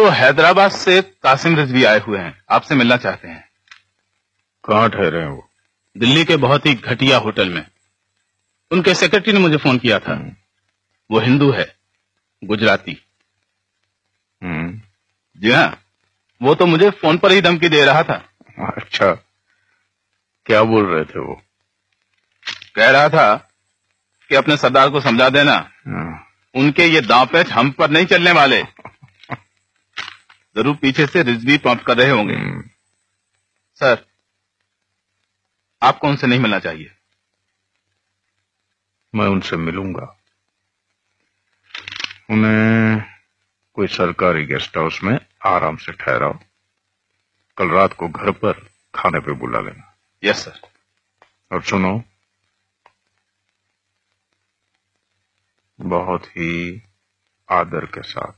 तो 0.00 0.08
हैदराबाद 0.08 0.70
से 0.70 1.02
कासिम 1.02 1.56
रिजवी 1.56 1.84
आए 1.84 1.98
हुए 2.00 2.18
हैं। 2.18 2.42
आपसे 2.50 2.74
मिलना 2.74 2.96
चाहते 2.96 3.28
हैं। 3.28 3.48
कहाँ 4.64 4.90
ठहरे 4.90 5.20
हैं 5.20 5.28
वो? 5.28 5.50
दिल्ली 5.98 6.24
के 6.24 6.36
बहुत 6.36 6.66
ही 6.66 6.74
घटिया 6.74 7.18
होटल 7.18 7.48
में। 7.48 7.66
उनके 8.70 8.94
सेक्रेटरी 8.94 9.32
ने 9.32 9.38
मुझे 9.38 9.56
फ़ोन 9.56 9.78
किया 9.78 9.98
था। 9.98 10.36
वो 11.10 11.20
हिंदू 11.20 11.52
है 11.52 11.76
गुजराती। 12.44 13.06
हम्म, 14.42 14.80
जी 15.36 15.50
हाँ 15.50 15.82
वो 16.42 16.54
तो 16.54 16.66
मुझे 16.66 16.90
फ़ोन 16.90 17.18
पर 17.18 17.32
ही 17.32 17.40
धमकी 17.40 17.68
दे 17.68 17.84
रहा 17.84 18.02
था। 18.02 18.28
अच्छा। 18.76 19.12
क्या 20.46 20.62
बोल 20.62 20.86
रहे 20.86 21.04
थे 21.04 21.20
वो? 21.20 21.42
कह 22.74 22.90
रहा 22.90 23.08
था 23.08 23.36
कि 24.28 24.34
अपने 24.34 24.56
सरदार 24.56 24.90
को 24.90 25.00
समझा 25.00 25.28
देना। 25.28 25.70
हाँ, 25.88 26.26
उनके 26.54 26.84
ये 26.84 27.00
दांव 27.00 27.26
पेच 27.26 27.50
हम 27.50 27.70
पर 27.70 27.90
नहीं 27.90 28.06
चलने 28.06 28.32
वाले। 28.32 28.64
ज़रूर 30.56 30.76
पीछे 30.76 31.06
से 31.06 31.22
रिजवी 31.22 31.58
पंप 31.58 31.82
कर 31.82 31.96
रहे 31.96 32.10
होंगे। 32.10 32.34
हम्म, 32.34 32.62
सर 33.74 34.06
आपको 35.82 36.08
उनसे 36.08 36.26
नहीं 36.26 36.40
मिलना 36.40 36.58
चाहिए। 36.58 36.96
मैं 39.14 39.26
उनसे 39.26 39.56
मिलूँगा। 39.56 40.16
उन्हें 42.30 43.02
कोई 43.74 43.86
सरकारी 43.86 44.44
गेस्ट 44.46 44.76
हाउस 44.76 45.02
में 45.02 45.18
आराम 45.46 45.76
से 45.76 45.92
ठहराओ। 45.92 46.38
कल 47.56 47.68
रात 47.68 47.92
को 47.92 48.08
घर 48.08 48.30
पर 48.30 48.52
खाने 48.94 49.20
पे 49.20 49.32
बुला 49.32 49.60
लेना। 49.60 49.96
यस 50.24 50.36
सर 50.36 50.60
और 51.52 51.62
सुनो 51.62 52.02
बहुत 55.80 56.26
ही 56.26 56.82
आदर 57.50 57.86
के 57.86 58.02
साथ 58.02 58.32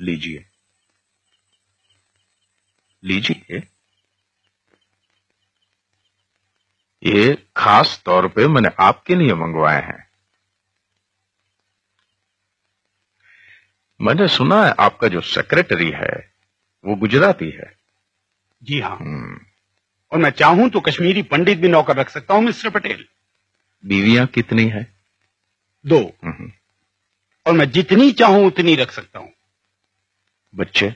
लीजिए। 0.00 0.46
लीजिए। 3.04 3.62
ये 7.02 7.44
खास 7.56 8.02
तौर 8.06 8.28
पे 8.28 8.48
मैंने 8.48 8.68
आपके 8.80 9.14
लिए 9.14 9.34
मंगवाए 9.34 9.82
हैं। 9.82 10.08
मैंने 14.00 14.28
सुना 14.28 14.64
है 14.64 14.74
आपका 14.80 15.08
जो 15.08 15.20
सेक्रेटरी 15.20 15.90
है 15.90 16.32
वो 16.84 16.96
गुजराती 16.96 17.50
है। 17.50 17.76
जी 18.62 18.80
हाँ। 18.80 18.96
हम्म, 18.96 19.40
और 20.12 20.18
मैं 20.18 20.30
चाहूँ 20.30 20.70
तो 20.70 20.80
कश्मीरी 20.80 21.22
पंडित 21.22 21.58
भी 21.58 21.68
नौकर 21.68 21.96
रख 21.96 22.08
सकता 22.10 22.34
हूँ 22.34 22.42
मिस्टर 22.42 22.70
पटेल। 22.70 23.08
बीवियाँ 23.86 24.26
कितनी 24.26 24.68
है? 24.68 24.94
दो। 25.86 26.12
हम्म, 26.24 26.52
और 27.46 27.52
मैं 27.52 27.70
जितनी 27.70 28.12
चाहूँ 28.12 28.46
उतनी 28.46 28.74
रख 28.74 28.90
सकता 28.90 29.18
हूँ। 29.18 29.32
बच्चे? 30.54 30.94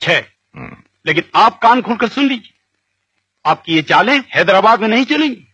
छह। 0.00 0.18
हम्म, 0.56 0.82
लेकिन 1.08 1.24
आप 1.34 1.58
कान 1.58 1.82
खोलकर 1.82 2.08
सुन 2.08 2.28
लीजिए। 2.28 2.54
आपकी 3.46 3.74
ये 3.74 3.82
चालें 3.82 4.20
हैदराबाद 4.20 4.80
में 4.80 4.88
नहीं 4.88 5.04
चलेंगी। 5.04 5.48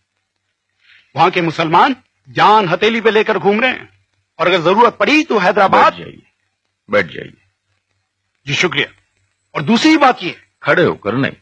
वहाँ 1.15 1.31
के 1.31 1.41
मुसलमान 1.41 1.95
जान 2.29 2.69
हथेली 2.69 3.01
पे 3.01 3.11
लेकर 3.11 3.37
घूम 3.37 3.61
रहे 3.61 3.71
हैं। 3.71 4.07
और 4.39 4.47
अगर 4.47 4.61
ज़रूरत 4.61 4.93
पड़ी 4.93 5.23
तो 5.23 5.37
हैदराबाद 5.37 5.93
जाइए 5.93 6.21
बैठ 6.91 7.05
जाइए। 7.05 7.33
जी 8.47 8.55
शुक्रिया। 8.55 8.87
और 9.55 9.61
दूसरी 9.61 9.97
बात 9.97 10.23
ये 10.23 10.41
खड़े 10.63 10.83
होकर 10.83 11.15
नहीं। 11.15 11.33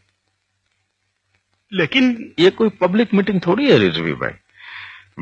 लेकिन 1.72 2.34
ये 2.38 2.50
कोई 2.50 2.68
पब्लिक 2.68 3.14
मीटिंग 3.14 3.40
थोड़ी 3.46 3.70
है 3.70 3.78
रिजवी 3.78 4.12
भाई। 4.12 4.32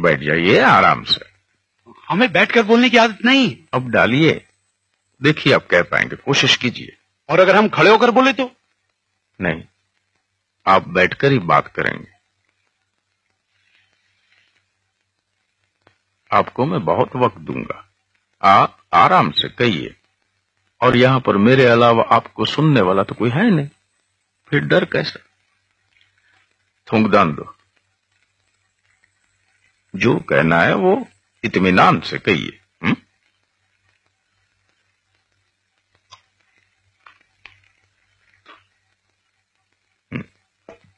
बैठ 0.03 0.21
जाइए 0.21 0.59
आराम 0.59 1.05
से। 1.05 1.21
हमें 2.09 2.33
बैठकर 2.33 2.63
बोलने 2.63 2.91
की 2.91 2.97
आदत 2.97 3.19
नहीं। 3.25 3.57
अब 3.75 3.89
डालिए। 3.89 4.47
देखिए 5.23 5.53
आप 5.53 5.67
कह 5.67 5.83
पाएँगे। 5.83 6.17
कोशिश 6.17 6.57
कीजिए। 6.57 6.97
और 7.29 7.41
अगर 7.41 7.57
हम 7.57 7.69
खड़े 7.69 7.91
होकर 7.91 8.11
बोले 8.11 8.33
तो 8.33 8.57
नहीं, 9.41 9.63
आप 10.67 10.89
बैठकर 10.89 11.33
ही 11.33 11.39
बात 11.39 11.67
करेंगे। 11.67 12.13
आपको 16.33 16.67
मैं 16.67 16.85
बहुत 16.85 17.17
वक्त 17.17 17.37
दूँगा। 17.37 17.89
आप 18.43 18.85
आराम 18.93 19.31
से 19.31 19.49
कहिए। 19.49 19.97
और 20.81 20.97
यहाँ 20.97 21.21
पर 21.21 21.37
मेरे 21.37 21.65
अलावा 21.65 22.03
आपको 22.03 22.45
सुनने 22.45 22.81
वाला 22.81 23.03
तो 23.03 23.15
कोई 23.15 23.31
है 23.31 23.51
नहीं। 23.51 23.69
फिर 24.49 24.61
डर 24.61 24.85
कैसे? 24.85 25.21
थूकदान 26.93 27.35
दो। 27.35 27.57
जो 29.97 30.17
कहना 30.17 30.61
है 30.61 30.75
वो 30.75 31.09
इत्मीनान 31.45 32.01
से 32.01 32.19
कहिए। 32.19 32.62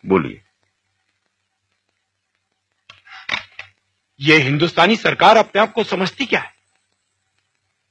बोलिए। 0.05 0.41
ये 4.21 4.37
हिंदुस्तानी 4.37 4.97
सरकार 4.97 5.37
अपने 5.37 5.63
आप 5.63 5.73
को 5.73 5.85
समझती 5.85 6.27
क्या 6.27 6.41
है? 6.41 6.53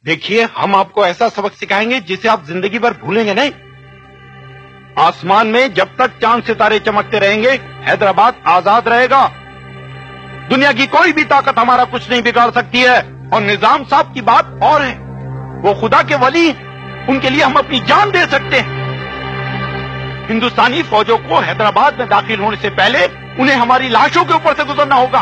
देखिए, 0.06 0.44
हम 0.44 0.75
आपको 0.75 1.06
ऐसा 1.06 1.29
सबक 1.29 1.53
सिखाएँगे 1.53 2.00
जिसे 2.00 2.28
आप 2.28 2.46
ज़िंदगी 2.46 2.79
भर 2.79 2.94
भूलेंगे 2.94 3.34
नहीं। 3.34 3.51
आसमान 4.97 5.47
में 5.47 5.74
जब 5.74 5.97
तक 5.97 6.19
चाँद 6.22 6.44
सितारे 6.44 6.79
चमकते 6.79 7.19
रहेंगे, 7.19 7.51
हैदराबाद 7.84 8.44
आज़ाद 8.47 8.88
रहेगा। 8.88 9.28
दुनिया 10.50 10.74
की 10.74 10.88
कोई 10.88 11.13
भी 11.13 11.24
ताकत 11.24 11.59
हमारा 11.59 11.85
कुछ 11.85 12.09
नहीं 12.09 12.22
बिगाड़ 12.22 12.51
सकती 12.51 12.81
है। 12.81 13.01
और 13.30 13.41
निज़ाम 13.41 13.85
साहब 13.85 14.13
की 14.13 14.22
बात 14.22 14.59
और 14.63 14.81
है। 14.81 14.95
वो 15.62 15.81
खुदा 15.81 16.03
के 16.03 16.16
वली 16.16 16.51
उनके 17.09 17.30
लिए 17.30 17.44
हम 17.44 17.53
अपनी 17.53 17.80
जान 17.80 18.12
दे 18.12 18.25
सकते 18.25 18.59
हैं। 18.59 18.82
हिंदुस्तानी 20.23 20.81
फौजों 20.84 21.17
को 21.19 21.39
हैदराबाद 21.39 22.00
में 22.00 22.07
दाखिल 22.09 22.39
होने 22.39 22.57
से 22.57 22.69
पहले 22.69 23.06
उन्हें 23.41 23.56
हमारी 23.56 23.89
लाशों 23.89 24.23
के 24.25 24.34
ऊपर 24.34 24.53
से 24.53 24.63
गुजरना 24.63 24.95
होगा। 24.95 25.22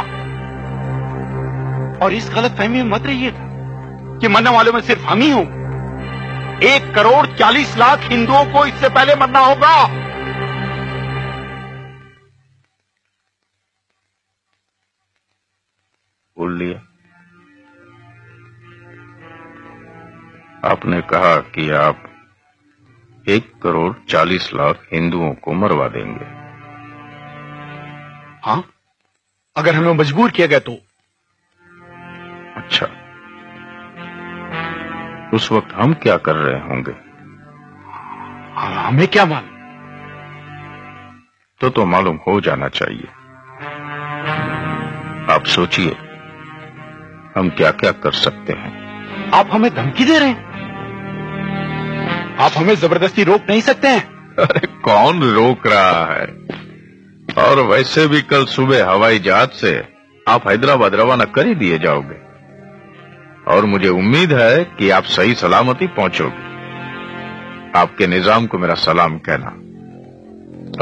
और 2.05 2.13
इस 2.13 2.29
गलत 2.35 2.51
फहमी 2.51 2.81
में 2.83 2.91
मत 2.91 3.05
रहिएगा 3.05 3.49
कि 4.19 4.27
मरने 4.27 4.49
वालों 4.49 4.73
में 4.73 4.81
सिर्फ़ 4.81 5.01
हम 5.01 5.19
ही 5.19 5.29
हों। 5.31 5.45
एक 6.63 6.93
करोड़ 6.95 7.25
चालीस 7.37 7.77
लाख 7.77 7.99
हिंदुओं 8.11 8.45
को 8.45 8.65
इससे 8.65 8.89
पहले 8.89 9.15
मरना 9.15 9.39
होगा। 9.39 9.73
बोल 16.37 16.57
लिया 16.57 16.79
आपने 20.63 21.01
कहा 21.01 21.35
कि 21.51 21.69
आप 21.71 22.03
एक 23.27 23.53
करोड़ 23.63 23.93
चालीस 24.09 24.53
लाख 24.53 24.87
हिंदुओं 24.93 25.33
को 25.33 25.53
मरवा 25.53 25.87
देंगे। 25.87 26.25
हाँ? 28.45 28.65
अगर 29.57 29.75
हमें 29.75 29.93
मजबूर 29.93 30.31
किया 30.31 30.47
गया 30.47 30.59
तो? 30.59 30.73
अच्छा। 32.57 32.85
उस 35.33 35.51
वक्त 35.51 35.73
हम 35.73 35.93
क्या 35.93 36.17
कर 36.17 36.35
रहे 36.35 36.61
होंगे? 36.61 36.91
हाँ, 38.59 38.87
हमें 38.87 39.07
क्या 39.07 39.25
मालूम? 39.25 39.51
तो 41.59 41.69
तो 41.69 41.85
मालूम 41.85 42.19
हो 42.27 42.41
जाना 42.41 42.67
चाहिए। 42.67 43.07
आप 45.33 45.43
सोचिए 45.45 45.91
हम 47.37 47.49
क्या 47.49 47.71
क्या 47.71 47.91
कर 47.91 48.11
सकते 48.11 48.53
हैं। 48.53 48.81
आप 49.33 49.47
हमें 49.51 49.75
धमकी 49.75 50.05
दे 50.05 50.19
रहे 50.19 50.29
हैं? 50.29 50.50
आप 52.41 52.51
हमें 52.57 52.75
ज़बरदस्ती 52.75 53.23
रोक 53.23 53.41
नहीं 53.49 53.61
सकते 53.61 53.87
हैं। 53.87 54.35
अरे 54.35 54.67
कौन 54.67 55.23
रोक 55.23 55.67
रहा 55.67 56.13
है? 56.13 56.25
और 57.47 57.59
वैसे 57.59 58.07
भी 58.07 58.21
कल 58.21 58.45
सुबह 58.45 58.89
हवाई 58.89 59.19
जहाज़ 59.19 59.49
से 59.49 59.83
आप 60.29 60.47
हैदराबाद 60.49 60.95
रवाना 60.95 61.25
कर 61.25 61.47
ही 61.47 61.55
दिए 61.55 61.77
जाओगे। 61.79 62.15
और 63.47 63.65
मुझे 63.65 63.89
उम्मीद 63.89 64.33
है 64.33 64.63
कि 64.63 64.89
आप 64.89 65.03
सही 65.03 65.33
सलामती 65.33 65.87
पहुंचोगे। 65.87 66.49
आपके 67.79 68.07
निज़ाम 68.07 68.45
को 68.45 68.57
मेरा 68.57 68.73
सलाम 68.73 69.17
कहना। 69.17 69.49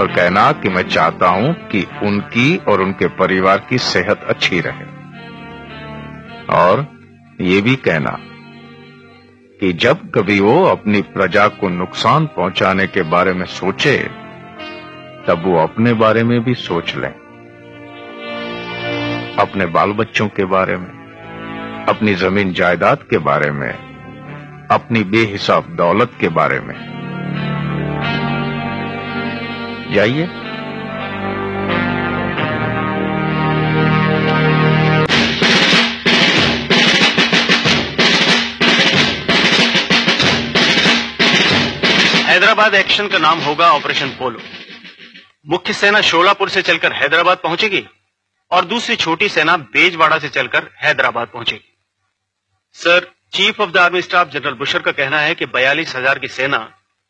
और 0.02 0.08
कहना 0.08 0.52
कि 0.52 0.70
मैं 0.70 0.84
चाहता 0.84 1.28
हूँ 1.28 1.54
कि 1.54 1.88
उनकी 2.04 2.58
और 2.58 2.82
उनके 2.82 3.08
परिवार 3.08 3.66
की 3.70 3.78
सेहत 3.78 4.24
अच्छी 4.24 4.60
रहे। 4.60 4.86
और 6.60 6.88
ये 7.42 7.62
भी 7.62 7.76
कहना 7.76 8.18
कि 9.60 9.74
जब 9.74 10.12
कभी 10.12 10.40
वो 10.40 10.64
अपनी 10.64 11.02
प्रजा 11.02 11.48
को 11.48 11.70
नुकसान 11.70 12.26
पहुँचाने 12.26 12.88
के 12.88 13.02
बारे 13.02 13.34
में 13.34 13.46
सोचे, 13.46 13.98
तब 15.28 15.42
वो 15.46 15.60
अपने 15.60 15.94
बारे 15.94 16.24
में 16.24 16.44
भी 16.44 16.54
सोच 16.54 16.96
लें। 16.96 17.14
अपने 19.40 19.66
बाल 19.66 19.92
बच्चों 19.92 20.28
के 20.28 20.46
बारे 20.46 20.78
में, 20.78 20.90
अपनी 21.90 22.14
ज़मीन 22.14 22.54
जायदाद 22.54 22.98
के 23.10 23.18
बारे 23.18 23.52
में, 23.52 23.74
अपनी 24.72 25.04
बेहिसाब 25.04 25.64
दौलत 25.76 26.12
के 26.20 26.30
बारे 26.30 26.60
में। 26.60 26.76
जाइए। 29.94 30.30
हैदराबाद 42.60 42.76
एक्शन 42.76 43.08
का 43.08 43.18
नाम 43.18 43.40
होगा 43.40 43.68
ऑपरेशन 43.74 44.10
पोलो। 44.10 44.40
मुख्य 45.48 45.74
सेना 45.74 46.00
शोलापुर 46.02 46.50
से 46.50 46.62
चलकर 46.62 46.94
हैदराबाद 46.94 47.38
पहुंचेगी 47.38 47.84
और 48.52 48.66
दूसरी 48.66 48.96
छोटी 48.96 49.30
सेना 49.30 49.56
बेजवाड़ा 49.74 50.18
से 50.20 50.30
चलकर 50.30 50.68
हैदराबाद 50.78 51.28
पहुंचेगी। 51.28 51.64
Sir, 52.76 53.08
chief 53.34 53.62
of 53.62 53.70
the 53.72 53.78
army 53.78 54.02
staff 54.02 54.30
general 54.30 54.54
Bushehr 54.54 54.82
का 54.82 54.92
कहना 54.92 55.20
है 55.20 55.36
कि 55.36 55.46
बयालीस 55.46 55.96
हज़ार 55.96 56.20
की 56.20 56.28
सेना 56.28 56.60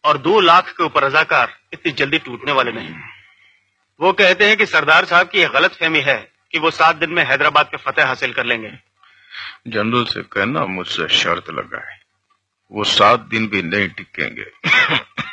और 0.04 0.18
दो 0.20 0.40
लाख 0.40 0.70
के 0.70 0.84
ऊपर 0.84 1.04
रजाकार 1.04 1.58
इतनी 1.74 1.92
जल्दी 1.94 2.18
टूटने 2.20 2.52
वाले 2.52 2.72
नहीं। 2.72 2.94
वो 4.00 4.12
कहते 4.14 4.48
हैं 4.48 4.58
कि 4.58 4.66
सरदार 4.66 5.06
साहब 5.06 5.30
की 5.30 5.40
यह 5.40 5.48
गलत 5.50 5.72
फहमी 5.72 6.02
है 6.02 6.20
कि 6.52 6.60
वो 6.60 6.72
सात 6.72 6.96
दिन 6.96 7.10
में 7.10 7.24
हैदराबाद 7.24 7.66
पे 7.66 7.78
फतेह 7.78 8.08
हासिल 8.08 8.34
कर 8.34 8.46
लेंगे। 8.46 8.72
जनरल 9.68 10.06
से 10.06 10.22
कहना 10.24 10.66
मुझसे 10.68 11.08
शर्त 11.16 11.50
लगाए। 11.50 11.98
वो 12.72 12.84
सात 12.84 13.20
दिन 13.20 13.48
भी 13.48 13.62
नहीं 13.62 13.88
टिकेंगे। 13.90 14.46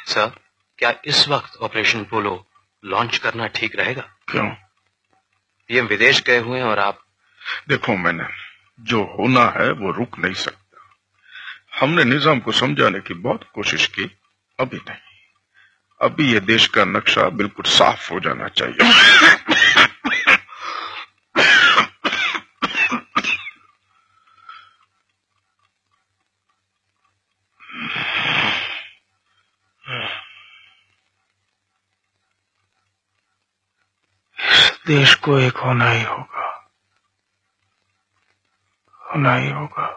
सर 0.06 0.30
क्या 0.78 0.94
इस 1.04 1.28
वक्त 1.28 1.56
ऑपरेशन 1.56 2.04
पोलो 2.04 2.46
लॉन्च 2.84 3.18
करना 3.18 3.46
ठीक 3.46 3.76
रहेगा? 3.76 4.02
क्यों? 4.28 4.50
पीएम 5.68 5.86
विदेश 5.86 6.22
गए 6.22 6.38
हुए 6.38 6.58
हैं 6.58 6.64
और 6.64 6.78
आप 6.78 6.98
देखो 7.68 7.96
मैंने 7.96 8.24
जो 8.80 9.02
होना 9.02 9.44
है 9.56 9.70
वो 9.72 9.90
रुक 9.90 10.18
नहीं 10.18 10.34
सकता। 10.34 11.80
हमने 11.80 12.04
निज़ाम 12.04 12.40
को 12.40 12.52
समझाने 12.52 13.00
की 13.00 13.14
बहुत 13.14 13.44
कोशिश 13.54 13.86
की 13.86 14.16
अभी 14.60 14.76
नहीं। 14.76 14.98
अभी 16.00 16.32
ये 16.32 16.40
देश 16.40 16.66
का 16.66 16.84
नक्शा 16.84 17.28
बिल्कुल 17.28 17.64
साफ़ 17.64 18.12
हो 18.12 18.20
जाना 18.20 18.48
चाहिए। 18.48 18.92
देश 34.86 35.14
को 35.14 35.38
एक 35.38 35.56
होना 35.56 35.90
ही 35.90 36.02
होगा। 36.02 36.70
होना 39.00 39.34
ही 39.34 39.50
होगा। 39.50 39.95